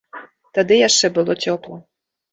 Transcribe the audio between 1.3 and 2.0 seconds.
цёпла.